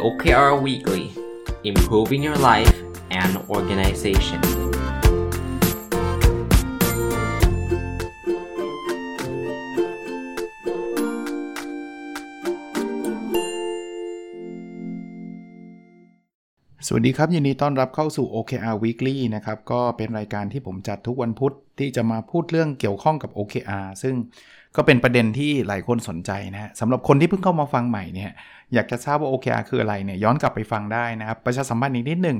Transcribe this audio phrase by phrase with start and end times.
[0.00, 1.12] OKR Weekly
[1.62, 2.76] Improving Your Life
[3.10, 4.44] and Organization ส
[16.94, 24.14] วัสดีครับ ยินดีต้อนรับเข้าสู่ OKR Weekly นะครับ ก็เป็นรายการที่ผมจัดทุกวันพุธที่จะมาพูดเรื่องเกี่ยวข้องกับ OKR ซึ่ง
[24.76, 28.30] ก็เป็นประเด็นที่หลายคนสนใจนะฮะสำหรับคนที่เพิ่งเข้ามาฟังใหม่เนี่ย
[28.74, 32.38] อยากจะทราบว่า OKR คืออะไรเนี่ยย้อนกลับไปฟังได้นะครับ ประชาสัมพันธ์อีกนิดหนึ่ง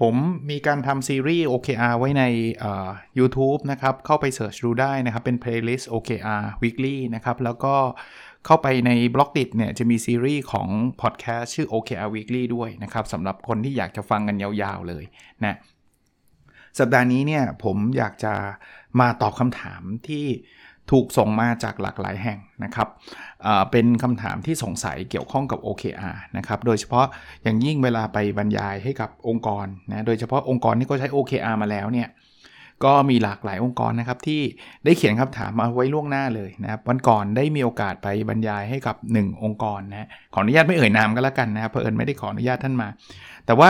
[0.00, 0.14] ผม
[0.50, 2.24] มีการทำซีรีส์ OKR ไว้ใน
[2.70, 7.74] uh, YouTube นะครับ เข้าไป search ดูได้นะครับ เป็น playlist OKR Weekly นะครับ แล้วก็
[8.46, 10.68] เข้าไปใน Blockdit เนี่ยจะมีซีรีส์ของ
[11.00, 15.04] พอดแคสต์ชื่อ OKR Weekly ด้วยนะครับสำหรับคนที่อยากจะฟังกันยาวๆเลย
[15.44, 15.56] นะ
[16.78, 18.34] สัปดาห์นี้เนี่ยผมอยากจะ
[19.00, 20.26] มาตอบคำถามที่
[20.90, 22.88] ถูกส่งมาจากหลากหลายแห่งนะครับ
[23.70, 27.06] เป็นคำถามที่สงสัยเกี่ยวข้องกับ OKR นะครับ โดยเฉพาะ
[27.42, 32.08] อย่างยิ่งเวลาไปบรรยายให้กับองค์กรนะ โดยเฉพาะองค์กรที่เขาใช้ OKR มาแล้วเนี่ย
[32.84, 34.40] ก็มีหลากหลายองค์กรนะครับที่
[34.84, 42.88] ได้เขียนคำถามมาไว้ล่วงหน้าเลยนะครับ วันก่อนได้มีโอกาสไปบรรยายให้กับ 1 องค์กรนะ ขออนุญาตไม่เอ่ยนามก็แล้วกันนะครับ เพราะเอิญไม่ได้ขออนุญาตท่านมา
[43.46, 43.68] แต่ว่า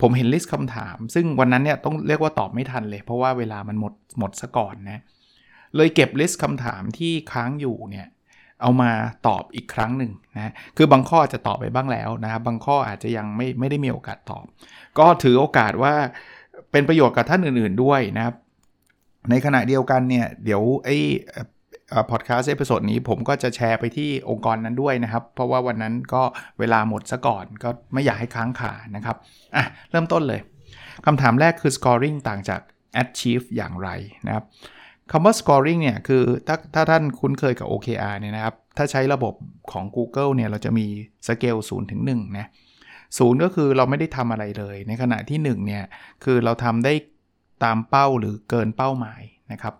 [0.00, 8.06] ผมเห็นลิสต์คำถาม ซึ่งวันนั้นเนี่ยต้องเรียกว่าตอบไม่ทันเลย เพราะว่าเวลามันหมดหมดซะก่อนนะเเลยเก็บ list คำถามที่ค้างอยู่เนี่ย
[8.62, 8.90] เอามา
[9.26, 14.44] ตอบอีกครั้งหนึ่งนะคือบางข้อจะตอบไปบ้างแล้วนะครับบางข้ออาจจะยังไม่ไม่ได้มีโอกาสตอบ
[14.98, 15.94] ก็ถือโอกาสว่า
[16.72, 18.36] เป็นประโยชน์กับท่านอื่นๆด้วยนะครับ
[19.30, 20.96] ในขณะเดียวกันเนี่ยเดี๋ยวไอ้
[22.10, 26.22] พอดแคสต์ episode นี้ผมก็จะแชร์ไปที่องค์กรนั้นด้วยนะครับ เพราะว่าวันนั้นก็
[26.58, 29.16] เวลาหมดซะก่อนก็ไม่อยากให้ค้างคานะครับ
[29.56, 30.40] อะเริ่มต้นเลย
[31.06, 32.60] คำถามแรกคือ scoring ต่างจาก
[33.02, 33.88] achieve อย่างไร
[34.26, 34.44] นะครับ
[35.12, 39.34] คำว่า scoring เนี่ยคือถ้าถ้าท่านคุ้นเคยกับ OKR เนี่ยนะครับ ถ้าใช้ระบบ
[39.72, 40.86] ของ Google เนี่ยเราจะมี
[41.28, 42.46] สเกล0ถึง1นะ
[43.18, 45.84] ศูนย์ก็คือเราไม่ได้ทำอะไรเลย ในขณะที่ 1 เนี่ย
[46.24, 46.92] คือเราทำได้
[47.64, 49.74] ตามเป้าหรือเกินเป้าหมายนะครับ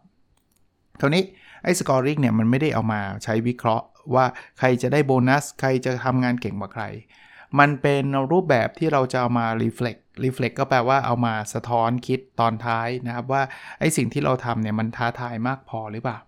[1.01, 1.23] คราวนี้
[1.63, 4.25] ไอ้ scoring เนี่ยมันไม่ได้เอามาใช้วิเคราะห์ว่า
[4.59, 6.85] ใครจะได้โบนัส ใครจะทำงานเก่งกว่าใคร
[7.59, 13.43] มันเป็นรูปแบบที่เราจะเอามา reflect reflect ก็แปลว่าเอามาสะท้อนคิดตอนท้ายนะครับ ว่า
[13.81, 16.19] ไอ้สิ่งที่เราทำเนี่ยมันท้าทายมากพอหรือเปล่า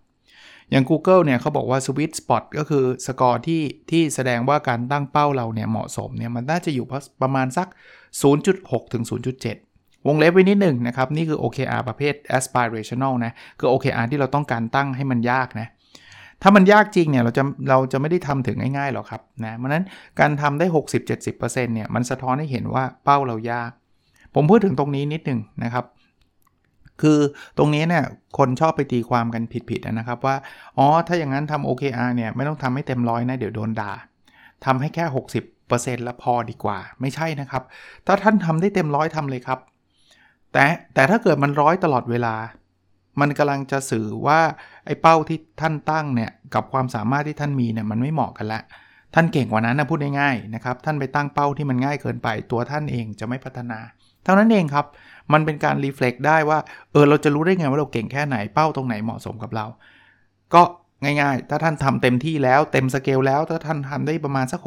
[0.70, 6.86] อย่าง Google เนี่ยเขาบอกว่า sweet spot ก็คือสกอร์ที่ที่แสดงว่าการตั้งเป้าเราเนี่ยเหมาะสมเนี่ยมันน่าจะอยู่
[7.22, 7.68] ประมาณสัก
[8.30, 15.68] 0.6 ถึง 0.7วงเล็บไว้นิดหนึ่งนะครับ นี่คือ OKR ประเภท aspirational นะ คือ OKR ที่เราต้องการตั้งให้มันยากนะ
[16.42, 19.84] ถ้ามันยากจริงเนี่ยเราจะเราจะไม่ได้ทำถึงง่ายๆหรอกครับนะเพราะนั้น
[20.20, 20.66] การทำได้
[21.14, 23.70] 60-70%เนี่ยมันสะท้อนให้เห็นว่าเป้าเรายาก
[24.34, 25.84] ผมพูดถึงตรงนี้นิดนึงนะครับ
[27.00, 27.18] คือ
[27.58, 28.04] ตรงนี้เนี่ย
[28.38, 30.36] คนชอบไปตีความกันผิดๆนะครับว่า
[30.78, 33.92] อ๋อถ้าอย่างนั้นทำ OKR เนี่ยไม่ต้องทำให้เต็มร้อยนะเดี๋ยวโดนด่า
[34.64, 35.04] ทำให้แค่
[35.54, 37.62] 60%แล้วพอดีกว่า ไม่ใช่นะครับ
[38.06, 39.58] ถ้าท่านทำได้เต็มร้อยทำเลยครับ
[40.52, 40.64] แต่
[40.94, 42.34] แต่ถ้าเกิดมันร้อยตลอดเวลา
[43.20, 44.40] มันกำลังจะสื่อว่า
[44.86, 48.60] ไอ้เป้าที่ท่านตั้งเนี่ยกับความสามารถที่ท่านมีเนี่ยมันไม่เหมาะกันละ
[49.14, 53.78] ท่านเก่งกว่านั้นนะพูดง่ายๆนะครับ ท่านไปตั้งเป้าที่มันง่ายเกินไป ตัวท่านเองจะไม่พัฒนา
[54.24, 54.86] เท่านั้นเองครับ
[55.32, 56.58] มันเป็นการรีเฟล็กได้ว่า
[56.92, 59.66] เออเราจะรู้ได้ไงว่าเราเก่งแค่ไหนเป้าตรงไหนเหมาะสมกับเรา
[60.54, 60.62] ก็
[61.04, 64.60] ง่ายๆ ถ้าท่านทำเต็มที่แล้วเต็มสเกลแล้วถ้าท่านทำได้ประมาณสัก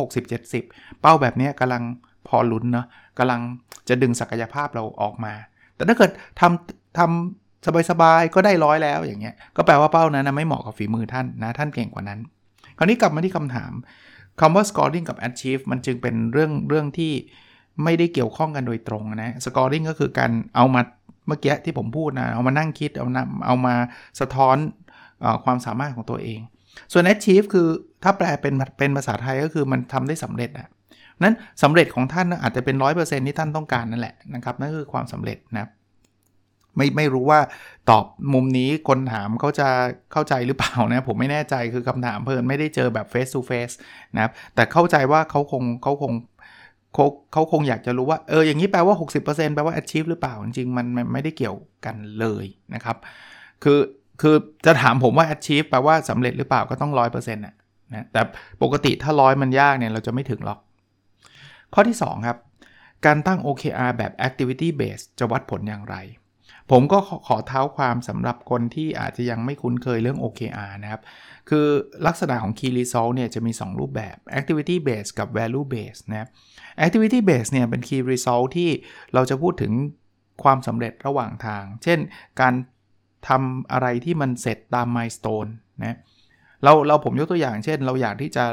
[0.47, 1.83] 60-70 เป้าแบบนี้กำลัง
[2.27, 2.85] พอลุ้นเนาะ
[3.17, 3.41] กำลัง
[3.87, 5.33] จะดึงศักยภาพเราออกมา
[5.75, 7.42] แต่ถ้าเกิดทำทำ
[7.89, 12.19] สบายๆก็ได้ร้อยแล้วอย่างเงี้ยก็แปลว่าเป้านั้นนะไม่เหมาะกับฝีมือท่านนะท่านเก่งกว่านั้น
[12.77, 13.71] คราวนี้กลับมาที่คำถาม
[14.39, 17.13] คำว่า scoring กับ achieve มันจึงเป็นเรื่องเรื่องที่
[17.83, 20.81] ไม่ได้เกี่ยวข้องกันโดยตรงนะ scoring ก็คือการเอามา
[21.27, 23.75] เมื่อกี้ที่ผมพูดนะ เอามานั่งคิด เอานเอามา
[24.19, 24.57] สะท้อน
[25.23, 26.39] อความสามารถของตัวเอง
[26.93, 27.67] ส่วน achieve คือ
[28.03, 30.69] ถ้าแปลเป็นเป็นภาษาไทยก็คือมันทำได้สำเร็จนะ
[31.23, 35.69] นั้นสำเร็จของท่านอาจจะเป็น 100%ที่ท่านต้องการนั่นแหละนะครับ นั่นคือความสำเร็จนะครับ
[36.77, 37.39] ไม่ไม่รู้ว่า
[37.89, 39.67] ตอบมุมนี้คนถามเขาจะ
[40.11, 43.75] เข้าใจหรือเปล่านะ ผมไม่แน่ใจคือคำถามเพิ่นไม่ได้เจอแบบ face to face
[44.15, 46.13] นะครับ แต่เข้าใจว่าเขาคงเขาคง
[46.93, 48.95] เขาเขาคงอยากจะรู้ว่า เออ อย่างนี้แปลว่า
[49.25, 51.55] 60%แปลว่า achieve หรือเปล่า จริงๆมันมันไม่ได้เกี่ยว
[51.85, 52.97] กันเลยนะครับ
[53.63, 53.79] คือ
[54.21, 57.55] คือจะถามผมว่า achieve แปลว่าสำเร็จหรือเปล่าก็ต้อง 100%นะ
[57.93, 58.21] นะแต่
[58.61, 60.59] ปกติถ้าร้อยมันยากเนี่ยเราจะไม่ถึงหรอก
[61.73, 62.37] ข้อที่ 2 ครับ
[63.05, 65.95] การตั้ง OKR แบบ activity based จะวัดผลอย่างไร
[66.71, 71.01] ผมก็ขอเท้าความสำหรับคนที่อาจจะยังไม่คุ้นเคยเรื่อง OKR นะครับ
[71.49, 71.67] คือ
[72.07, 76.29] ลักษณะของ Key Result เนี่ยจะมี 2 รูปแบบ Activity Based กับ Value Based นะครับ
[76.85, 78.69] Activity Based เนี่ยเป็น Key Result ที่
[79.13, 79.73] เราจะพูดถึง
[80.43, 81.99] ความสำเร็จระหว่างทาง เช่น
[82.41, 82.53] การ
[83.27, 85.49] ทำอะไรที่มันเสร็จตาม Milestone
[85.81, 85.97] นะ
[86.63, 88.45] เราเราผมยกตัวอย่างเช่น เราอยากที่จะ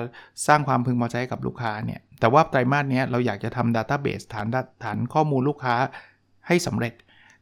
[0.47, 4.47] สร้างความพึงพอใจกับลูกค้าเนี่ยแต่ว่าไตรมาสนี้เราอยากจะทำ Database ฐาน
[4.85, 5.75] ฐานข้อมูลลูกค้า
[6.47, 6.95] ให้สำเร็จ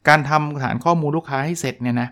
[0.07, 2.09] การทำฐานข้อมูลลูกค้าให้เสร็จเนี่ยนะ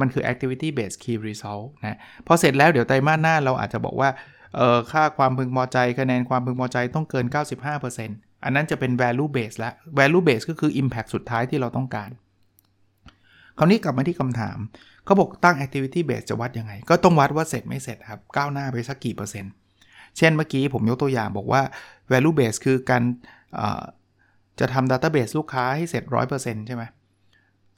[0.00, 4.10] มันคือ activity based key result นะพอเสร็จแล้วเดี๋ยวไตรมาสหน้าเราอาจจะบอกว่า
[4.56, 7.26] เออค่าความพึงพอใจคะแนนความพึงพอใจต้องเกิน
[7.84, 12.10] 95%อันนั้นจะเป็น value base แล้ว value base ก็คือ impact สุดท้ายที่เราต้องการ
[13.58, 14.58] คราวนี้กลับมาที่คำถาม
[15.04, 19.52] เขาบอกตั้ง activity base จะวัดยังไง ก็ต้องวัดว่าเสร็จไม่เสร็จครับ ก้าวหน้าไปสักกี่เปอร์เซ็นต์
[20.16, 21.62] เช่นเมื่อกี้ผมยกตัวอย่างบอกว่า
[22.12, 23.02] value base คือการ
[24.60, 26.84] จะทำ database ลูกค้าให้เสร็จ 100%ใช่ไหม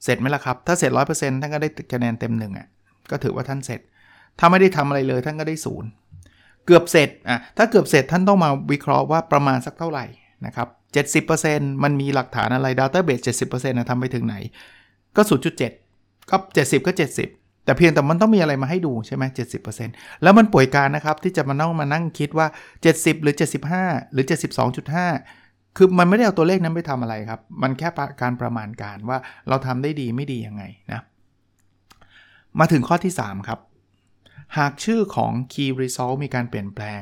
[0.03, 2.67] เสร็จไหมล่ะครับ ถ้าเสร็จ100%ท่านก็ได้คะแนนเต็มหนึ่งอะ
[3.11, 3.79] ก็ถือว่าท่านเสร็จ
[4.39, 5.89] ถ้าไม่ได้ทำอะไรเลยท่านก็ได้ศูนย์
[6.65, 10.05] เกือบเสร็จอะ ถ้าเกือบเสร็จท่านต้องมาวิเคราะห์ว่าประมาณสักเท่าไหร่
[10.45, 10.67] นะครับ
[11.25, 14.35] 70%มันมีหลักฐานอะไร database 70%นะทำไปถึงไหน
[15.15, 15.21] ก็
[15.75, 16.91] 0.7ก็70ก็
[17.29, 19.23] 70แต่เพียงแต่มันต้องมีอะไรมาให้ดูใช่ไหม
[19.73, 22.47] 70%แล้วมันป่วยการนะครับที่จะมานั่งมานั่งคิดว่า
[22.83, 23.35] 70หรือ
[23.73, 24.25] 75หรือ
[24.89, 25.40] 72.5
[25.77, 27.89] คือมันไม่ได้เอาตัวเลขนั้นไปทำอะไรครับ มันแค่
[28.21, 29.17] การประมาณการว่า
[29.49, 31.01] เราทำได้ดีไม่ดียังไงนะ
[32.59, 33.59] มาถึงข้อที่ 3 ครับ
[34.57, 37.01] หากชื่อของ Key Result มีการเปลี่ยนแปลง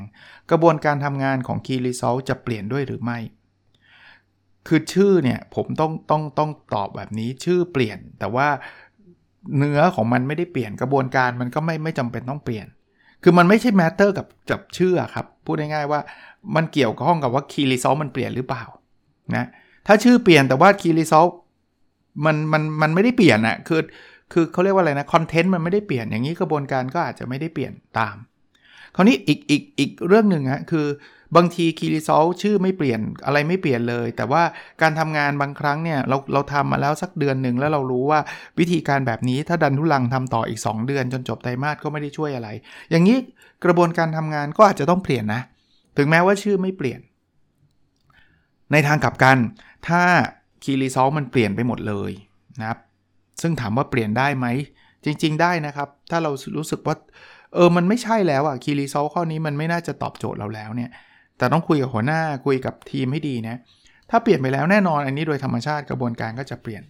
[0.50, 3.18] กระบวนการทำงานของ Key Result จะเปลี่ยนด้วยหรือไม่
[4.68, 8.48] คือชื่อเนี่ยผมต้องต้องต้องตอบแบบนี้ชื่อเปลี่ยน แต่ว่า
[9.58, 12.68] เนื้อของมันไม่ได้เปลี่ยนกระบวนการมันก็ไม่ไม่จำเป็นต้องเปลี่ยน
[13.24, 16.00] คือมันไม่ใช่ matter กับจับชื่อครับ พูดง่ายๆว่า
[16.56, 18.64] มันเกี่ยวข้องกับว่า key result มันเปลี่ยนหรือเปล่า
[19.36, 19.46] นะ
[19.88, 21.26] ถ้าชื่อเปลี่ยนแต่ว่า key result
[22.26, 23.82] มันมันมันไม่ได้เปลี่ยนอะคือ
[24.34, 28.16] คือเขาเรียกว่าอะไรนะ content มันไม่ได้เปลี่ยนอย่างนี้กระบวนการก็อาจจะไม่ได้เปลี่ยนตาม
[28.96, 30.86] คราวนี้อีกอีกอีกเรื่องหนึ่งฮะคือ
[31.36, 34.44] บางที key result ชื่อไม่เปลี่ยนอะไรไม่เปลี่ยนเลย แต่ว่า
[34.82, 38.20] การทำงานบางครั้งเนี่ยเราเราทำมาแล้วสักเดือนหนึ่งแล้วเรารู้ว่า
[38.60, 42.50] วิธีการแบบนี้ถ้าดันทุลังทำต่ออีก 2 เดือนจนจบไตรมาสก็ไม่ได้ช่วยอะไร
[42.92, 43.18] อย่างนี้
[43.64, 45.42] กระบวนการทำงานก็อาจจะต้องเปลี่ยนนะ
[45.98, 47.00] ถึงแม้ว่าชื่อไม่เปลี่ยน
[48.72, 49.38] ในทางกลับกัน
[49.88, 50.02] ถ้า
[50.64, 52.12] key result มันเปลี่ยนไปหมดเลย
[52.60, 52.80] นะครับ
[53.42, 54.48] ซึ่งถามว่าเปลี่ยนได้ไหม
[55.06, 56.96] จริง ๆ ได้นะครับ ถ้าเรารู้สึกว่า
[57.56, 60.90] เออ มันไม่ใช่แล้วอะ key result ข้อนี้มันไม่น่าจะตอบโจทย์เราแล้วเนี่ย
[61.40, 63.58] แต่ต้องคุยกับหัวหน้าคุยกับทีมให้ดีนะ
[64.10, 66.84] ถ้าเปลี่ยนไปแล้วแน่นอนอันนี้โดยธรรมชาติกระบวนการก็จะเปลี่ยน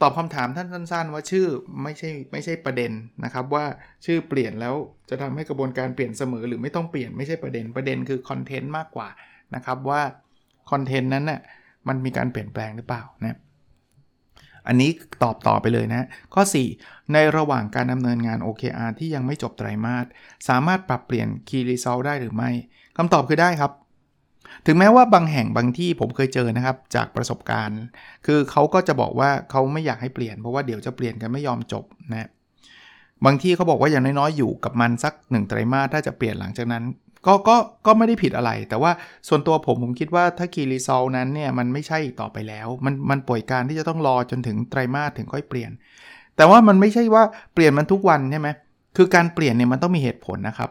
[0.00, 1.46] ตอบคำถามท่านสั้น ๆ ว่าชื่อ
[1.82, 2.92] ไม่ใช่ไม่ใช่ประเด็น
[3.24, 3.64] นะครับว่า
[4.04, 4.74] ชื่อเปลี่ยนแล้ว
[5.10, 9.08] จะทำให้กระบวนการเปลี่ยนเสมอหรือไม่ต้องเปลี่ยนไม่ใช่ประเด็นประเด็นคือคอนเทนต์มากกว่า
[9.54, 10.02] นะครับว่า
[10.70, 11.40] คอนเทนต์นั้นนะ่ะ
[11.88, 13.38] มันมีการเปลี่ยนแปลงหรือเปล่านะ
[14.68, 14.90] อันนี้
[15.22, 16.42] ตอบต่อไปเลยนะ ข้อ
[16.76, 20.06] 4 ในระหว่างการดำเนินงาน OKR ที่ยังไม่จบไตรมาส
[20.48, 22.50] สามารถปรับเปลี่ยน Key Result ได้หรือไม่
[22.96, 23.72] คำตอบคือได้ครับ
[24.66, 27.80] ถึงแม้ว่าบางแห่งบางที่ผมเคยเจอนะครับจากประสบการณ์
[28.26, 32.28] คือเขาก็จะบอกว่าเขาไม่อยากให้เปลี่ยนเพราะว่าเดี๋ยวจะเปลี่ยนกันไม่ยอมจบนะ
[33.24, 36.84] บางที่เขาบอกว่าอย่างน้อยๆอยู่กับมันสักหนึ่งไตรมาสถ้าจะเปลี่ยนหลังจากนั้น
[37.26, 37.56] ก็ก็
[37.86, 38.92] ก็ไม่ได้ผิดอะไร แต่ว่า
[39.28, 45.70] ส่วนตัวผมผมคิดว่าถ้าคีรีซอลนั้นเนี่ยมันไม่ใช่อีกต่อไปแล้ว มันมันป่วยการที่จะต้องรอจนถึงไตรมาสถึงค่อยเปลี่ยน
[46.36, 47.22] แต่ว่ามันไม่ใช่ว่า
[47.54, 48.48] เปลี่ยนมันทุกวันใช่ไหม
[48.96, 50.70] คือการเปลี่ยนเนี่ยมันต้องมีเหตุผลนะครับ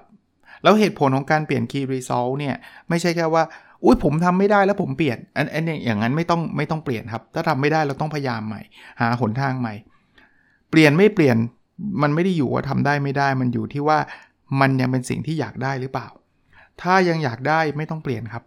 [0.64, 2.56] แล้วเหตุผลของการเปลี่ยน key result เนี่ย
[2.90, 3.44] ไม่ใช่แค่ว่า
[3.84, 8.62] อุ้ยผมทำไม่ได้แล้วผมเปลี่ยนอันอันอย่างนั้นไม่ต้องไม่ต้องเปลี่ยนครับ ถ้าทำไม่ได้เราต้องพยายามใหม่
[9.02, 9.74] หาหนทางใหม่
[10.70, 11.38] เปลี่ยนไม่เปลี่ยน
[12.02, 13.98] มันไม่ได้อยู่ว่าทำได้ไม่ได้ มันอยู่ที่ว่า
[14.60, 16.08] มันยังเป็นสิ่งที่อยากได้หรือเปล่า
[16.82, 18.44] ถ้ายังอยากได้ไม่ต้องเปลี่ยนครับ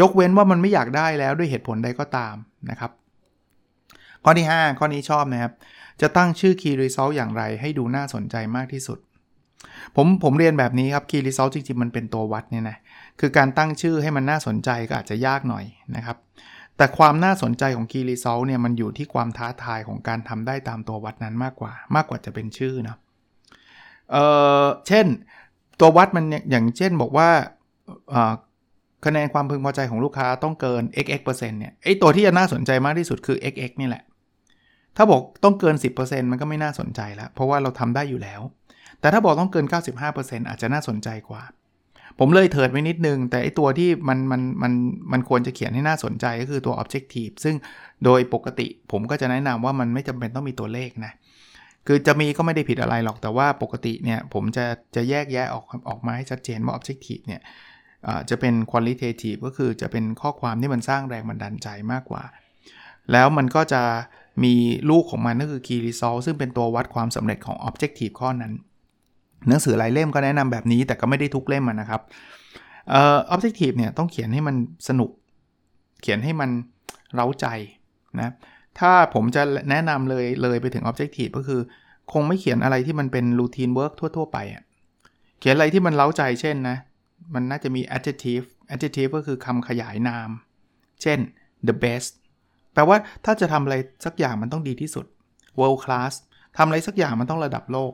[0.00, 2.34] ยกเว้นว่ามันไม่อยากได้แล้วด้วยเหตุผลใดก็ตาม
[2.70, 2.90] นะครับ
[4.24, 5.52] ข้อที่ 5 ข้อนี้ชอบนะครับ
[6.00, 8.98] จะตั้งชื่อ key result อย่างไรให้ดูน่าสนใจมากที่สุด
[9.96, 12.76] ผมผมเรียนแบบนี้ครับ key result จริงๆ มันเป็นตัววัดเนี่ยนะ
[13.20, 15.64] คือการตั้งชื่อให้มันน่าสนใจก็อาจจะยากหน่อย
[15.96, 16.16] นะครับ
[16.76, 22.96] แต่ความน่าสนใจของ key result เนี่ยมันอยู่ที่ความท้าทายของการทำได้ตามตัววัดนั้นมากกว่า มากกว่าจะเป็นชื่อนะ
[24.12, 24.16] เอ
[24.64, 25.06] อเช่น
[25.80, 27.28] ตัววัดมันอย่างเช่นบอกว่า
[29.04, 34.02] คะแนนความพึงพอใจของลูกค้าต้องเกิน xx เปอร์เซ็นต์เนี่ยไอตัวที่จะน่าสนใจมากที่สุดคือ xx นี่แหละ
[34.96, 38.40] ถ้าบอกต้องเกิน 10%มันก็ไม่น่าสนใจแล้ว เพราะว่าเราทำได้อยู่แล้ว
[39.00, 39.66] แต่ถ้าบอกต้องเกิน
[40.06, 41.42] 95%อาจจะน่าสนใจกว่า
[42.18, 44.72] ผมเลยเถิดไว้นิดนึง แต่ไอตัวที่มันมันมัน
[45.12, 47.54] มันควรจะเขียนให้น่าสนใจก็คือตัว objective ซึ่ง
[48.04, 51.12] โดยปกติผมก็จะแนะนำว่ามันไม่จำเป็นต้องมีตัวเลขนะ
[51.86, 54.64] คือจะมีก็ไม่ได้ผิดอะไรหรอกแต่ว่าปกติเนี่ยผมจะ
[54.94, 57.40] จะแยกแยะออกออกมาให้ชัดเจนว่า objective เนี่ย
[58.30, 62.22] จะเป็น qualitative ก็คือจะเป็นข้อความที่มันสร้างแรงบันดาลใจมากกว่า
[63.12, 63.82] แล้วมันก็จะ
[64.44, 64.54] มี
[64.90, 68.52] ลูกของมันก็คือ key result ซึ่งเป็นตัววัดความสำเร็จของ objective ข้อนั้น
[69.48, 72.00] หนังสือหลายเล่มก็แนะนำแบบนี้แต่ก็ไม่ได้ทุกเล่มนะครับ
[72.90, 74.56] เอ่อ objective เนี่ยต้องเขียนให้มัน
[74.88, 75.10] สนุก
[76.02, 76.50] เขียนให้มัน
[77.14, 77.46] เร้าใจ
[78.20, 78.30] นะ
[78.78, 81.60] ถ้าผมจะแนะนำเลยเลยไปถึง objective ก็คือ
[82.12, 84.62] คงไม่เขียนอะไรที่มันเป็น routine work ทั่ว ๆ ไปอะ
[85.40, 86.76] เขียนอะไรที่มันเร้าใจเช่นนะ
[87.34, 90.30] มันน่าจะมี adjective adjective ก็คือคำขยายนาม
[91.02, 91.18] เช่น
[91.68, 92.10] the best
[92.74, 95.06] แปลว่าถ้าจะทำอะไรสักอย่างมันต้องดีที่สุด
[95.60, 96.12] world class
[96.56, 97.92] ทำอะไรสักอย่างมันต้องระดับโลก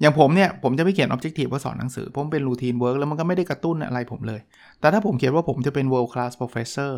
[0.00, 4.40] อย่างผมเนี่ยผมจะไม่เขียน objective ว่าสอนหนังสือ ผมเป็น routine work แล้วมันก็ไม่ได้กระตุ้นอะไรผมเลย
[4.80, 6.92] แต่ถ้าผมเขียนว่าผมจะเป็น world class professor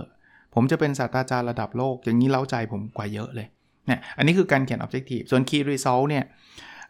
[0.54, 3.46] ผมจะเป็นศาสตราจารย์ระดับโลก อย่างนี้เล้าใจผมกว่าเยอะเลย
[3.86, 6.24] เนี่ยอันนี้คือการเขียน objective ส่วน key result เนี่ย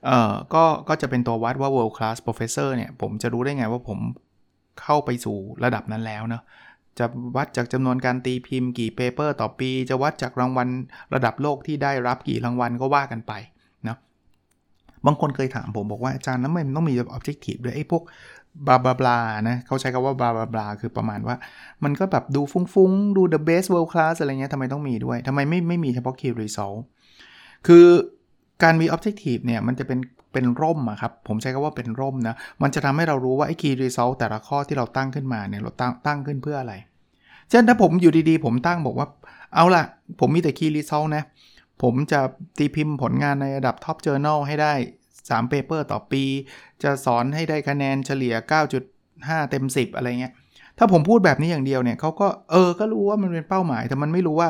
[0.06, 3.98] เอ่อก็ก็จะเป็นตัววัดว่า world class professor เนี่ยผมจะรู้ได้ไงว่าผม
[4.82, 6.42] เข้าไปสู่ระดับนั้นแล้วเนาะ
[6.98, 10.68] จะวัดจากจำนวนการตีพิมพ์กี่เปเปอร์ต่อปี จะวัดจากรางวัล
[11.14, 13.32] ระดับโลกที่ได้รับกี่รางวัลก็ว่ากันไป
[13.84, 13.98] เนาะ
[15.06, 18.02] บางคนเคยถามผมบอกว่าอาจารย์แล้วมันต้องมี objective ด้วยไอ้พวก
[18.66, 21.36] บลาบลาบลานะเขาใช้คำว่าบลาบลาบลาคือประมาณว่า
[21.84, 26.78] มันก็แบบดูฟุ้งๆ ดู the best world class อะไรเงี้ยทำไมต้องมีด้วยทำไมไม่ไม่มีเฉพาะ key result
[27.66, 27.86] คือ
[28.62, 29.98] การมี objective เนี่ย มันจะเป็น
[30.32, 36.74] เป็นร่มอะครับ ผมใช้คำว่าเป็นร่มนะ มันจะทำให้เรารู้ว่าไอ้ key result แต่ละข้อที่เราตั้งขึ้นมาเนี่ย เราตั้งตั้งขึ้นเพื่ออะไร
[37.50, 39.08] เช่นถ้าผมอยู่ดีๆ ผมตั้งบอกว่า
[39.54, 39.84] เอาล่ะ
[40.20, 41.22] ผมมีแต่ key result นะ
[41.82, 42.20] ผมจะ
[42.58, 44.72] ตีพิมพ์ผลงานในระดับ top journal ให้ได้
[45.12, 46.22] 3 paper ต่อปี
[46.82, 48.34] จะสอนให้ได้คะแนนเฉลี่ย
[48.92, 50.32] 9.5 เต็ม 10 อะไรเงี้ย
[50.78, 54.48] ถ้าผมพูดแบบนี้อย่างเดียวเนี่ยเขาก็เออ ก็รู้ว่ามันเป็นเป้าหมาย แต่มันไม่รู้ว่า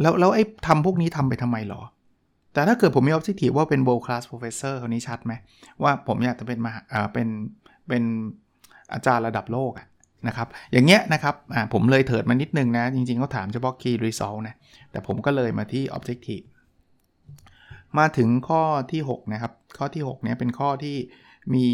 [0.00, 1.82] แล้วแล้วไอ้ทำพวกนี้ทำไปทำไมหรอ
[2.52, 5.32] แต่ถ้าเกิดผมมี objective ว่าเป็น world class professor คนนี้ชัดไหม
[5.82, 7.28] ว่าผมอยากจะเป็นมาอ่าเป็น
[7.88, 8.02] เป็น
[8.92, 9.86] อาจารย์ระดับโลกอะ
[10.28, 11.34] นะครับอย่างเงี้ยนะครับ
[11.72, 14.54] ผมเลยเถิดมานิดนึงนะ จริงๆเขาถามเฉพาะ key result นะ
[14.90, 16.44] แต่ผมก็เลยมาที่ objective
[17.98, 18.62] มาถึงข้อ
[18.92, 20.96] ที่ 6 นะครับ ข้อที่ 6 เนี่ยเป็นข้อที่
[21.54, 21.66] มี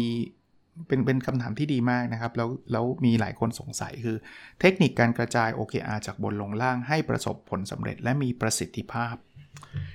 [0.87, 4.17] เป็นเป็นคำถามที่ดีมากนะครับ แล้วแล้วมีหลายคนสงสัยคือ
[4.59, 9.15] เทคนิคการกระจาย OKR จากบนลงล่างให้ประสบผลสำเร็จและมีประสิทธิภาพ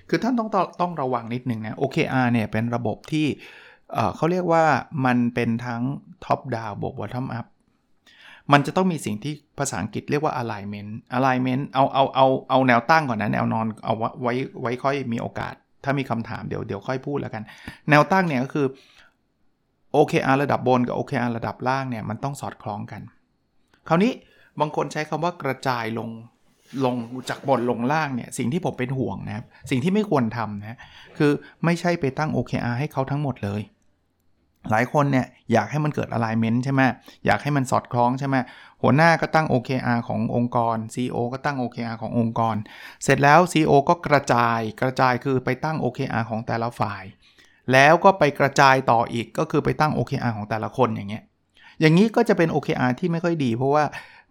[0.08, 3.26] คือท่านต้องต้องระวังนิดนึงนะ OKR เนี่ยเป็นระบบที่
[4.16, 4.64] เขาเรียกว่า
[5.06, 5.82] มันเป็นทั้ง
[6.24, 7.46] top down บวก bottom up
[8.52, 15.54] มันจะต้องมีสิ่งที่ภาษาอังกฤษเรียกว่า alignment alignment เอาเอาเอาเอาแนวตั้งก่อนนะแนวนอนเอาไว้ไว้ค่อยมีโอกาส
[15.88, 17.42] ถ้ามีคำถามเดี๋ยวเดี๋ยวค่อยพูดแล้วกัน
[17.90, 18.66] แนวตั้งเนี่ยก็คือ
[19.96, 23.02] OKR ระดับบนกับ OKR ระดับล่างเนี่ยมันต้องสอดคล้องกัน
[23.88, 24.12] คราวนี้
[24.60, 26.08] บางคนใช้คำว่ากระจายลง
[26.84, 26.94] ลง
[27.28, 30.78] จากบนลงล่างเนี่ยสิ่งที่ผมเป็นห่วงนะครับ สิ่งที่ไม่ควรทำนะ
[31.18, 31.30] คือ
[31.64, 33.62] ไม่ใช่ไปตั้ง OKR ให้เขาทั้งหมดเลย
[34.70, 36.82] หลายคนเนี่ยอยากให้มันเกิด alignment ใช่ไหม
[37.26, 38.36] อยากให้มันสอดคล้องใช่ไหม
[38.82, 42.56] หัวหน้าก็ตั้ง OKR ขององค์กร CEO ก็ตั้ง OKR ขององค์กร
[43.04, 47.02] เสร็จแล้ว CEO ก็กระจายกระจายคือไปตั้ง OKR ของแต่ละฝ่าย
[47.72, 51.24] แล้วก็ไปกระจายต่ออีกก็คือไปตั้ง OKR ของแต่ละคนอย่างเงี้ย
[51.80, 53.84] อย่างนี้ก็จะเป็น OKR ที่ไม่ค่อยดี เพราะว่า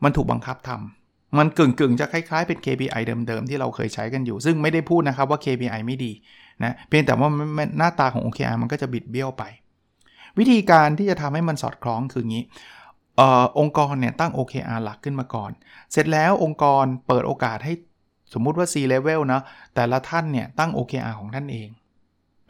[0.03, 6.11] มันถูกบังคับทำมันกึ่งกึ่งจะคล้ายๆเป็น KPI เดิมๆ ที่เราเคยใช้กันอยู่ ซึ่งไม่ได้พูดนะครับว่า KPI ไม่ดี
[6.63, 7.29] นะเพียงแต่ว่า
[7.77, 9.43] หน้าตาของ OKR มันก็จะบิดเบี้ยวไป
[10.39, 12.43] วิธีการที่จะทำให้มันสอดคล้องคืองี้
[13.19, 13.21] อ
[13.59, 15.51] องค์กรเนี่ยตั้ง OKR หลักขึ้นมาก่อน
[15.91, 17.73] เสร็จแล้วองค์กรเปิดโอกาสให้
[18.33, 19.41] สมมุติว่า C level นะ
[19.75, 21.69] แต่ละท่านเนี่ยตั้ง OKR ของท่านเอง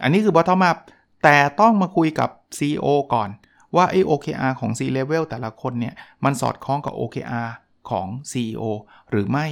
[0.01, 0.77] อันนี้คือ bottom up
[1.23, 3.29] แต่ต้องมาคุยกับ CEO ก่อน
[3.75, 5.93] ว่าไอ้ OKR ของ C level แต่ละคนเนี่ย
[6.23, 7.49] มันสอดคล้องกับ OKR
[7.89, 8.63] ของ CEO
[9.11, 9.45] หรือไม่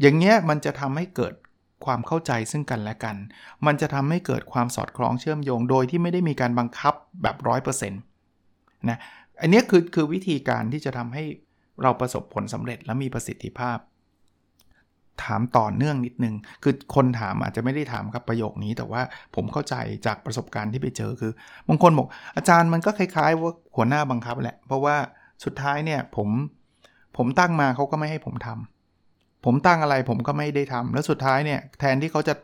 [0.00, 1.34] อย่างเงี้ยมันจะทำให้เกิด
[1.84, 3.16] ความเข้าใจซึ่งกันและกัน
[3.66, 7.36] มันจะทำให้เกิดความสอดคล้องเชื่อมโยง โดยที่ไม่ได้มีการบังคับแบบ
[7.84, 8.98] 100%นะ
[9.40, 11.24] อันนี้คือคือวิธีการที่จะทำให้
[11.82, 13.78] เราประสบผลสำเร็จและมีประสิทธิภาพ
[15.24, 19.02] ถามต่อเนื่องนิดนึง คือคนถามอาจจะไม่ได้ถามครับประโยคนี้ แต่ว่า
[19.36, 19.74] ผมเข้าใจ
[20.06, 21.32] จากประสบการณ์ที่ไปเจอคือ
[21.68, 22.06] บางคนบอก
[22.36, 24.96] อาจารย์มันก็คล้ายๆว่าหัวหน้าบังคับแหละ เพราะว่า
[25.44, 26.28] สุดท้ายเนี่ยผม
[27.16, 32.34] ผมตั้งมาเขาก็ไม่ให้ผมทำผมตั้งอะไรผมก็ไม่ได้ทำแล้วสุดท้ายเนี่ยแทนที่เขาจะ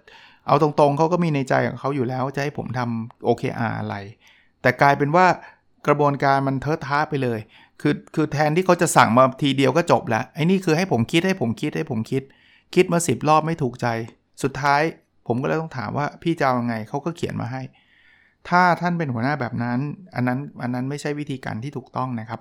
[0.46, 3.96] เอาตรงๆเขาก็มีในใจของเขาอยู่แล้วจะให้ผมทำ OKR อะไร
[4.62, 5.26] แต่กลายเป็นว่า
[5.88, 7.40] กระบวนการมันเทอะทะไปเลย
[7.80, 12.22] คือคือแทนที่เขาจะสั่งมาทีเดียวก็จบแล้วไอ้นี่คือให้ผมคิดให้ผมคิดให้ผมคิด
[12.74, 13.86] คิดมาสิบรอบไม่ถูกใจ
[14.42, 14.82] สุดท้าย
[15.26, 17.62] ผมก็เลยต้องถามว่าพี่จะเอาไงเขาก็เขียนมาให้
[18.48, 19.78] ถ้าท่านเป็นหัวหน้าแบบนั้น
[20.14, 22.40] อันนั้นอันนั้นไม่ใช่วิธีการที่ถูกต้องนะครับ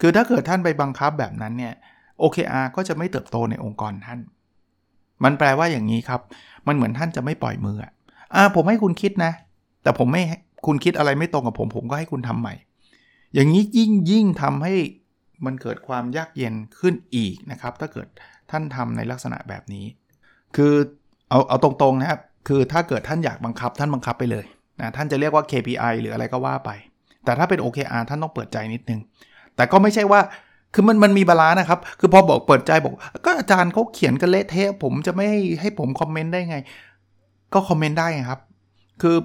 [0.00, 1.74] คือถ้าเกิดท่านไปบังคับแบบนั้นเนี่ย
[2.22, 4.20] OKR ก็จะไม่เติบโตในองค์กรท่าน
[5.24, 6.20] มันแปลว่าอย่างนี้ครับ
[6.66, 7.76] มันเหมือนท่านจะไม่ปล่อยมือ
[8.34, 9.32] อ่าผมให้คุณคิดนะ
[9.82, 10.22] แต่ผมไม่
[10.66, 12.54] คุณคิดอะไรไม่ตรงกับผม ผมก็ให้คุณทำใหม่
[13.34, 14.74] อย่างนี้ยิ่งยิ่งทำให้
[15.44, 18.08] มันเกิดความยากเย็นขึ้นอีกนะครับ ถ้าเกิด
[18.50, 19.84] ท่านทำในลักษณะแบบนี้
[20.56, 20.72] คือ
[21.30, 24.46] เอาเอาตรงๆนะครับ คือถ้าเกิดท่านอยากบังคับท่านบังคับไปเลย
[24.80, 26.70] นะท่านจะเรียกว่า KPI หรืออะไรก็ว่าไป
[27.24, 29.00] แต่ถ้าเป็น OKR ท่านต้องเปิดใจนิดนึง
[29.56, 30.20] แต่ก็ไม่ใช่ว่า
[30.74, 32.94] คือมันมันมีบาลานะครับ คือพอบอกเปิดใจบอก
[33.24, 35.26] ก็อาจารย์เขาเขียนกันเละเทะผมจะไม่
[35.60, 36.56] ให้ผมคอมเมนต์ได้ไง
[37.54, 38.40] ก็คอมเมนต์ได้ครับ
[39.02, 39.16] คือ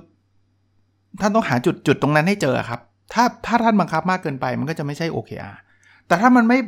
[1.22, 2.80] ท่านต้องหาจุดจุดตรงนั้นให้เจอครับ
[3.16, 5.56] ถ้าถ้าท่านบังคับมากเกินไปมันก็จะไม่ใช่ OKR
[6.08, 6.60] แต่ถ้ามันไม่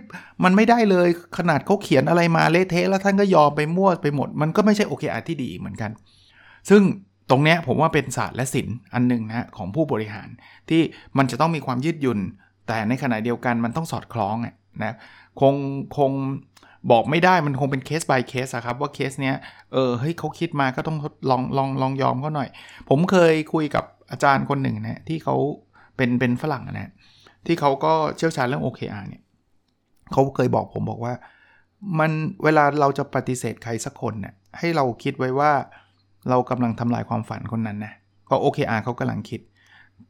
[0.43, 5.91] มันไม่ได้เลยขนาดเขาเขียนอะไรมาเละเทะแล้วท่านก็ยอมไปมั่วไปหมด มันก็ไม่ใช่ OKR ที่ดีเหมือนกัน
[6.69, 6.81] ซึ่ง
[7.29, 10.27] ตรงเนี้ยผมว่าเป็นศาสตร์และศิลป์อันหนึ่งนะของผู้บริหาร
[10.69, 10.81] ที่
[11.17, 12.19] มันจะต้องมีความยืดหยุ่น
[12.67, 14.35] แต่ในขณะเดียวกันมันต้องสอดคล้อง
[14.83, 14.95] นะ
[15.41, 15.55] คง
[15.97, 16.11] คง
[16.91, 19.35] บอกไม่ได้มันคงเป็นเคส by เคสอะครับว่าเคสเนี้ย
[19.73, 20.97] เออเฮ้ยเขาคิดมาก็ต้อง
[21.29, 22.49] ลองลองลองยอมเขาหน่อย
[22.89, 25.35] ผมเคยคุยกับอาจารย์คนหนึ่งนะที่เขา
[25.97, 26.91] เป็นเป็นฝรั่งนะ
[27.45, 29.23] ที่เขาก็เชี่ยวชาญเรื่อง OKR เนี่ย
[30.11, 31.13] เขาเคยบอกผมบอกว่า
[31.99, 32.11] มัน
[32.43, 35.51] เวลาเราจะปฏิเสธใครสักคนเนะ่ยให้เราคิดไว้ว่า
[36.29, 37.93] เรากำลังทำลายความฝันคนนั้นนะ
[38.29, 39.41] ก็ OKR เขากำลังคิด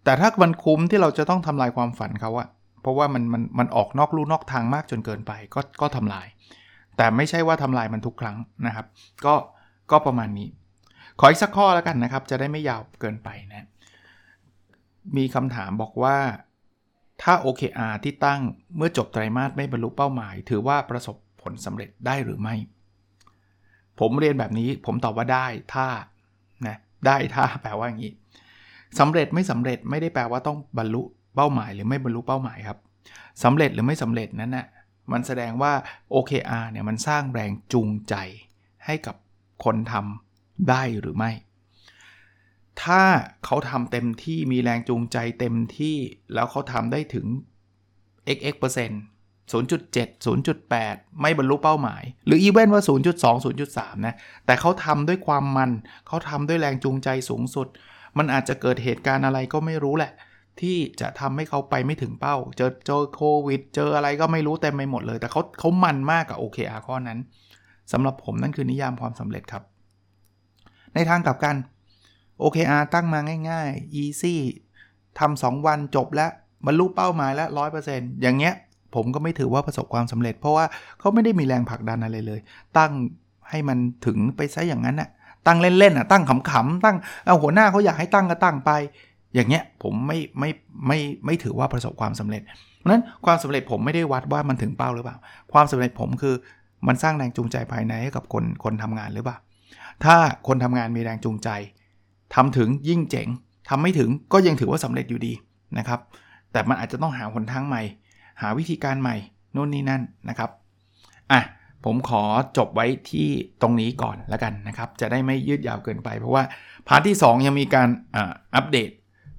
[0.04, 2.48] แต่ถ้ามันคุ้มที่เราจะต้องทำลายความฝันเขาอะ
[2.82, 6.28] เพราะว่ามันมันมันออกนอกลู่นอกทางมากจนเกินไป ก็ก็ทำลาย
[6.98, 8.86] แต่ไม่ใช่ว่าทำลายมันทุกครั้งนะครับ
[9.26, 9.36] ก็
[9.92, 10.48] ก็ประมาณนี้
[11.20, 13.68] ขออีกสักข้อแล้วกันนะครับ จะได้ไม่ยาวเกินไปนะ
[15.18, 16.18] มีคำถามบอกว่า
[17.22, 18.42] ถ้า OKR ที่ตั้ง
[18.78, 22.56] เมื่อจบไตรมาสไม่บรรลุเป้าหมาย ถือว่าประสบผลสำเร็จได้หรือไม่
[24.00, 25.88] ผมเรียนแบบนี้ผมตอบว่าได้ถ้า
[26.68, 28.14] นะได้ถ้าแปลว่าอย่างนี้
[29.00, 31.02] สำเร็จไม่สำเร็จไม่ได้แปลว่าต้องบรรลุ
[31.36, 32.78] เป้าหมายหรือไม่บรรลุเป้าหมายครับ
[33.44, 34.68] สำเร็จหรือไม่สำเร็จนั้นนะ่ะ
[35.12, 35.74] มันแสดงว่า
[36.14, 38.16] OKR เนี่ยมันสร้างแรงจูงใจ
[38.86, 39.16] ให้กับ
[39.64, 41.32] คนทำได้หรือไม่
[42.84, 43.02] ถ้า
[43.46, 45.98] เขาทำเต็มที่มีแรงจูงใจเต็มที่
[46.34, 47.28] แล้วเขาทำได้ถึง
[48.36, 49.02] xx เปอร์เซ็นต์
[49.52, 54.16] 0.7 0.8 ไม่บรรลุเป้าหมาย หรืออีเวนว่า 0.2 0.3 นะ
[54.46, 55.72] แต่เขาทำด้วยความมัน
[56.08, 57.68] เขาทำด้วยแรงจูงใจสูงสุด
[58.18, 60.12] มันอาจจะเกิดเหตุการณ์อะไรก็ไม่รู้แหละ
[60.62, 67.20] ที่จะทำให้เขาไปไม่ถึงเป้า เจอเจอโควิด เจออะไรก็ไม่รู้เต็มไปหมดเลย แต่เขาเขามันมากกับ OKR ข้อนั้น
[67.92, 69.64] สำหรับผมนั่นคือนิยามความสำเร็จครับ
[70.94, 71.56] ในทางกลับกัน
[72.42, 74.36] OKR ตั้งมาง่ายๆ easy
[75.20, 76.32] ทำ2วันจบแล้ว
[76.66, 77.50] บรรลุเป้าหมายแล้ว
[77.86, 78.54] 100%อย่างเงี้ย
[78.96, 80.66] ผมก็ไม่ถือว่าประสบความสำเร็จ เพราะว่า
[81.00, 82.40] เขาไม่ได้มีแรงผลักดันอะไรเลย
[82.78, 82.92] ตั้ง
[83.50, 85.10] ให้มันถึงไปซะอย่างนั้นน่ะ
[85.48, 88.72] ตั้งเล่นๆอะตั้งขำๆตั้งเอาหัวหน้าเขาอยากให้ตั้งก็ตั้งไป
[89.36, 90.50] อย่างเงี้ยผมไม่ไม่
[90.88, 95.18] ไม่ไม่ถือว่าประสบความสำเร็จเพราะนั้นความสำเร็จผมไม่ได้วัดว่ามันถึงเป้าหรือเปล่า
[95.54, 96.36] ความสำเร็จผมคือ
[96.88, 99.38] มันสร้างแรงจูงใจภายในให้กับคนคนทำงานหรือเปล่า
[100.04, 100.16] ถ้า
[100.48, 101.50] คนทำงานมีแรงจูงใจ
[102.36, 103.28] ทำถึงยิ่งเจ๋ง
[103.70, 105.34] ทำไม่ถึงก็ยังถือว่าสำเร็จอยู่ดี
[105.78, 106.00] นะครับ
[106.52, 107.82] แต่มันอาจจะต้องหาหนทางใหม่
[108.42, 109.16] หาวิธีการใหม่
[109.56, 110.50] นู่นนี่นั่นนะครับ
[111.32, 111.42] อะ
[111.86, 112.24] ผมขอ
[112.58, 113.28] จบไว้ที่
[113.62, 116.44] ตรงนี้ก่อนแล้วกันนะครับ จะได้ไม่ยืดยาวเกินไป เพราะว่า
[116.88, 117.90] พาร์ทที่ 2 ยังมีการ
[118.56, 118.90] อัปเดต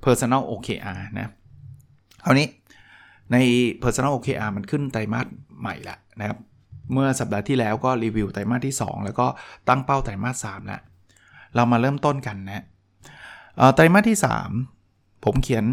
[0.05, 1.24] Personal OKR นะ
[2.24, 2.46] คราวนี้
[3.33, 3.37] ใน
[3.83, 5.27] Personal OKR มันขึ้นไตรมาส
[5.61, 6.38] ใหม่ละนะครับ
[6.92, 9.27] เมื่อสัปดาห์ที่แล้วก็รีวิวไตรมาสที่ 2 แล้วก็
[9.68, 10.81] ตั้งเป้าไตรมาส3แล้ว
[11.55, 12.64] เรามาเริ่มต้นกันนะ
[13.75, 14.18] ไตรมาสที่
[14.71, 15.64] 3 ผมเขียน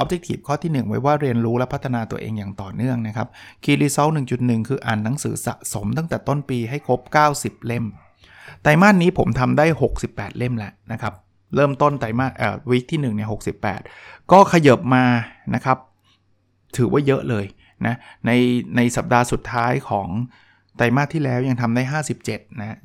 [0.00, 3.28] Objective ข้อที่ 1 ไว้ว่าเรียนรู้และพัฒนาตัวเองอย่างต่อเนื่องนะครับ
[3.64, 7.00] Key Result 1.1 คืออ่านหนังสือสะสมตั้งแต่ต้นปีให้ครบ
[7.34, 7.84] 90 เล่ม
[8.62, 9.66] ไตรมาสนี้ผมทำได้
[10.02, 11.14] 68 เล่มแล้วนะครับ
[11.54, 13.28] เริ่มต้นไตรมาสเอ่อวีคที่1เนี่ย
[13.80, 15.04] 68 ก็ขยบมา
[15.54, 15.78] นะครับ
[16.76, 17.44] ถือว่าเยอะเลย
[17.86, 17.94] นะ
[18.26, 18.30] ใน
[18.76, 20.08] ในสัปดาห์สุดท้ายของ
[20.76, 21.82] ไตรมาสที่แล้วยังทำได้
[22.26, 22.78] 57 นะ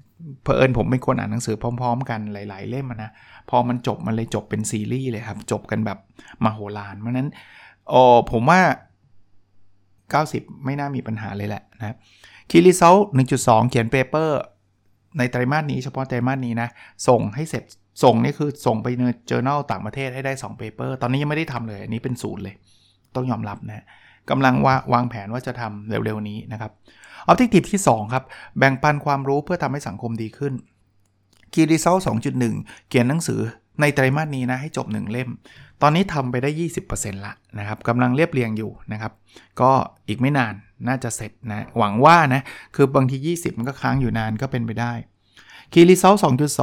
[0.43, 3.11] เพอเอิญผมเป็นคนอ่านหนังสือพร้อม ๆ กันหลาย ๆ เล่มนะ
[3.49, 5.99] พอมันจบมันเลยจบเป็นซีรีส์เลยครับ จบกันแบบ
[6.43, 7.29] มาโหฬารเพราะนั้น
[7.89, 8.01] โอ้
[8.31, 8.61] ผมว่า
[10.23, 11.95] 90 ไม่น่ามีปัญหาเลยแหละนะ
[12.49, 12.95] key result
[13.33, 14.39] 1.2 เขียน paper
[15.17, 16.69] ในไตรมาสนี้เฉพาะไตรมาสนี้นะ
[17.07, 17.63] ส่งให้เสร็จ
[18.03, 22.55] ส่งนี่คือส่งไปใน journal ต่างประเทศให้ได้2 paper ตอนนี้ยังไม่ได้ทำเลย อันนี้เป็นศูนย์เลย
[23.15, 23.85] ต้องยอมรับนะ
[24.29, 26.71] กำลังวาวางแผนว่าจะทำเร็วๆนี้นะครับ
[27.25, 28.23] ออบเจกตีฟที่ 2 ครับ
[28.57, 30.53] แบ่งปันความรู้เพื่อทำให้สังคมดีขึ้น
[31.53, 31.95] คีรีเซล
[32.43, 33.41] 2.1 เขียนหนังสือ
[33.81, 35.29] ในไตรมาสนี้นะให้จบ 1 เล่ม
[35.81, 36.49] ตอนนี้ทำไปได้
[36.87, 39.11] 20%ละนะครับกำลังเรียบเรียงอยู่นะครับ
[39.61, 39.71] ก็
[40.07, 40.53] อีกไม่นาน
[40.87, 42.41] น่าจะเสร็จนะ หวังว่านะ
[42.75, 44.93] คือบางที 20 มันก็ค้างอยู่นานก็เป็นไปได้
[45.73, 46.13] key result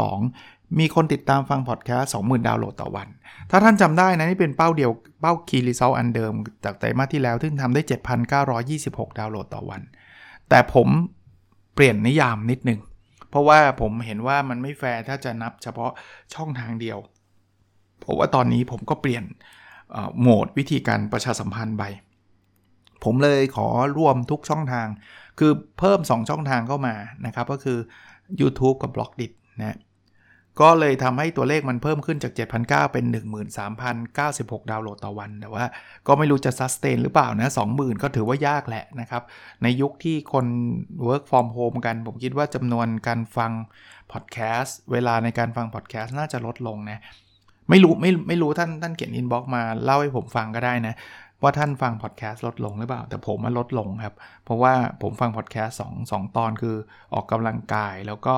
[0.07, 3.09] 2.2 มีคนติดตามฟังพอดแคสต์20,000 ดาวน์โหลดต่อวัน
[3.51, 6.33] ถ้าท่านจำได้นะ นี่เป็นเป้าเดียวเป้า key result อันเดิม
[6.65, 7.83] จากไตรมาสที่แล้วซึ่งทำได้
[8.51, 9.83] 7,926 ดาวน์โหลดต่อวัน
[10.49, 10.89] แต่ผม
[11.75, 12.81] เปลี่ยนนิยามนิดนึง
[13.31, 15.91] เพราะว่าผมเห็นว่ามันไม่แฟร์ถ้าจะนับเฉพาะ
[16.35, 16.99] ช่องทางเดียว
[18.01, 19.25] เพราะว่าตอนนี้ผมก็เปลี่ยน
[20.21, 21.85] โหมดวิธีการประชาสัมพันธ์ไป
[23.05, 24.87] ผมเลยขอรวมทุกช่องทาง
[25.39, 26.95] คือเพิ่ม 2 ช่องทางเข้ามา
[27.27, 27.79] นะครับ ก็คือ
[28.41, 29.27] YouTube กับ Blockdit
[29.61, 29.79] นะ
[30.61, 33.05] ก็เลยทำให้ตัวเลขมันเพิ่มขึ้นจาก 7,900 เป็น
[33.89, 35.65] 13,096 ดาวน์โหลดต่อวัน แต่ว่า
[36.07, 39.23] ก็ไม่รู้จะ sustain หรือเปล่านะ 20,000 ก็ถือว่ายากแหละนะครับ
[39.63, 40.47] ในยุคที่คน
[41.09, 43.53] work from home กัน ผมคิดว่าจำนวนการฟัง
[44.13, 47.01] พอดแคสต์เวลาในการฟังพอดแคสต์น่าจะลดลงนะ
[47.71, 50.95] ไม่รู้ไม่ไม่รู้ท่านท่านเขียน inbox มาเล่าให้ผมฟังก็ได้นะ
[51.43, 54.15] ว่าท่านฟังพอดแคสต์ลดลงหรือเปล่า แต่ผมมาลดลงครับ
[54.45, 56.77] เพราะว่าผมฟังพอดแคสต์สองสองตอนคือ
[57.15, 58.37] ออกกำลังกายแล้วก็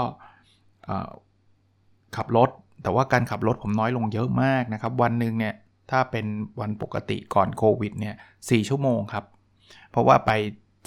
[2.16, 2.50] ขับรถ
[2.82, 5.54] แต่ว่าการขับรถผมน้อยลงเยอะมากนะครับ วันหนึ่งเนี่ย
[5.90, 6.26] ถ้าเป็น
[6.60, 8.14] วันปกติก่อนโควิดเนี่ย
[8.48, 9.24] สชั่วโมงครับ
[9.90, 10.30] เพราะว่าไป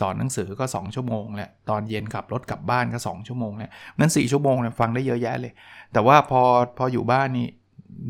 [0.02, 5.54] สอนหนังสือก็ 2 ชั่วโมงแหละตอนเย็นขับรถกลับบ้านก็ 2 ชั่วโมงเนี่ยนั้น4ชั่วโมงเนี่ยฟังได้เยอะแยะเลย
[5.94, 6.42] แต่ว่าพอ
[6.78, 7.48] พออยู่บ้านนี่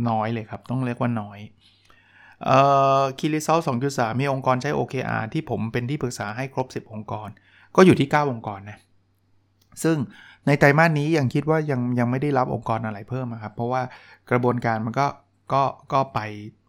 [0.10, 1.40] น้อยเลยครับ ต้องเรียกว่าน้อย
[2.46, 2.60] เอ่
[3.00, 7.30] อคีรีเซล2.3มีองค์กรใช้ OKR ที่ผมเป็นที่ปรึกษาให้ครบ 10 องค์กร
[7.76, 8.78] ก็อยู่ที่ 9 องค์กรนะ
[9.84, 9.98] ซึ่ง
[10.48, 13.82] ในไตรมาสนี้ยังคิดว่ายังยังไม่ได้รับองค์กรอะไรเพิ่มครับ เพราะว่า
[14.30, 15.08] กระบวนการมันก็
[15.54, 16.20] ก็ก็ไป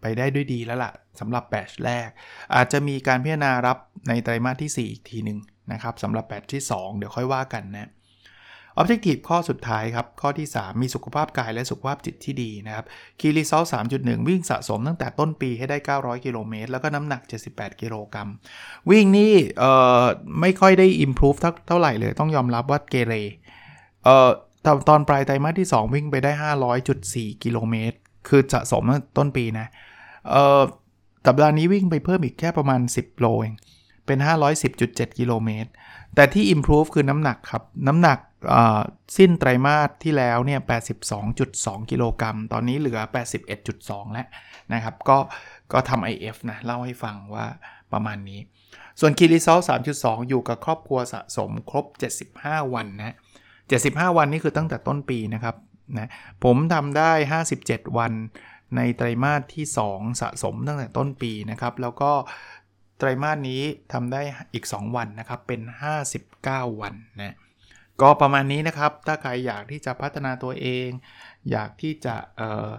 [0.00, 2.08] ไปได้ด้วยดีแล้วละ่ะสำหรับแบตชแรก
[2.54, 5.38] อาจจะมีการพิจารณารับในไตรมาสที่ 4 อีกทีหนึ่ง
[5.72, 7.90] นะครับสำหรับแบตที่ 2 เดี๋ยวค่อยว่ากันนะ
[8.80, 12.86] Objective ข้อสุดท้ายครับ ข้อที่ 3 มีสุขภาพกายและสุขภาพจิตที่ดีนะครับ
[13.20, 13.62] คีรีซอล
[13.96, 18.28] 3.1 วิ่งสะสมตั้งแต่ต้นปีให้ได้ 900 กิโลเมตร แล้วก็น้ำหนัก 78 กิโลกรัม
[18.90, 20.04] วิ่งนี่เอ่อ
[20.40, 23.14] ไม่ค่อยได้ improve เท่าไหร่เลย ต้องยอมรับว่าเกเร
[24.04, 24.30] เอ่อ
[24.88, 26.32] ตอนปลายไตรมาสที่ 2 วิ่งไปได้
[26.88, 27.96] 500.4 กิโลเมตร
[28.28, 28.82] คือสะสม
[29.18, 29.66] ต้นปีนะ
[30.30, 30.62] เอ่อ
[31.26, 33.54] สัปดาห์นี้วิ่งไปเพิ่มอีกแค่ประมาณ 10 โลเอง
[34.06, 34.18] เป็น
[34.68, 35.70] 510.7 กิโลเมตร
[36.14, 38.18] แต่ที่ improve คือน้ำหนักครับ น้ำหนัก
[39.16, 40.60] สิ้นไตรมาสที่แล้วเนี่ย
[41.24, 42.98] 82.2 กิโลกรัม ตอนนี้เหลือ
[43.56, 44.26] 81.2 แล้ว
[44.72, 45.18] นะครับ ก็
[45.72, 47.46] ก็ทำ IF นะ เล่าให้ฟังว่า
[47.92, 48.40] ประมาณนี้
[49.00, 49.58] ส่วนคีรีซอล
[49.94, 51.84] 3.2 อยู่กับครอบครัวสะสมครบ
[52.30, 53.16] 75 วันนะ
[53.80, 55.56] 75 วันนี่คือตั้งแต่ต้นปีนะครับ
[55.98, 56.08] นะ
[56.44, 57.12] ผมทำได้
[57.50, 58.12] 57 วัน
[58.76, 62.12] ในไตรมาสที่ 2 สะสมตั้งแต่ต้นปีนะครับ แล้วก็
[62.98, 64.22] ไตรมาสนี้ทำได้
[64.54, 65.60] อีก 2 วันนะครับ เป็น
[66.20, 67.36] 59 วันนะ
[68.02, 70.88] ก็ประมาณนี้นะครับ ถ้าใครอยากที่จะพัฒนาตัวเอง
[71.50, 72.70] อยากที่จะออ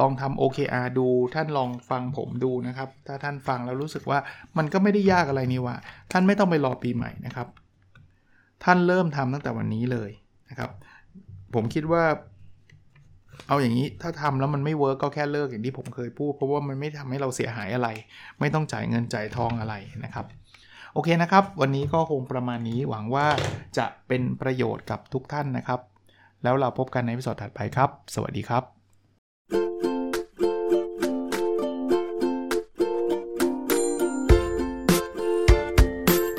[0.00, 4.18] ลองทำ OKR ดู ท่านลองฟังผมดูนะครับ ถ้าท่านฟังแล้วรู้สึกว่า
[4.58, 5.76] มันก็ไม่ได้ยากอะไรนี่ว่า
[6.12, 7.48] ท่านไม่ต้องไปรอปีใหม่นะครับ
[8.64, 10.10] ท่านเริ่มทำตั้งแต่วันนี้เลย
[10.50, 10.70] นะครับ
[11.54, 12.04] ผมคิดว่า
[13.48, 17.88] เอาอย่างนี้ถ้าทำแล้วมันไม่เวิร์กก็แค่เลิกอย่างที่ผมเคยพูด เพราะว่ามันไม่ทำให้เราเสียหายอะไร
[18.40, 20.26] ไม่ต้องจ่ายเงินจ่ายทองอะไรนะครับ
[20.94, 23.26] โอเคนะครับ วันนี้ก็คงประมาณนี้หวังว่า
[23.78, 25.80] จะเป็นประโยชน์กับทุกท่านนะครับ
[26.42, 28.62] แล้วเราพบกันในวิดีโอถัดไปครับ สวัสดีครับ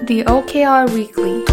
[0.10, 1.53] The OKR Weekly